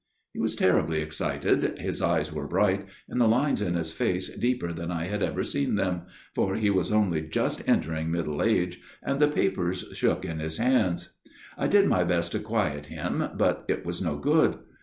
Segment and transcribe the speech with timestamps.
[0.33, 4.73] "He was terribly excited, his eyes were bright, and the lines in his face deeper
[4.73, 9.19] than I had ever seen them, (for he was only just entering middle age,) and
[9.19, 11.17] the papers shook in his hands.
[11.55, 14.57] I did my best to quiet him, but it was no good.